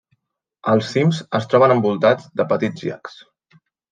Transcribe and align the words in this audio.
Els 0.71 0.87
cims 0.93 1.19
es 1.41 1.45
troben 1.51 1.75
envoltats 1.75 2.27
de 2.41 2.47
petits 2.53 2.87
llacs. 2.87 3.21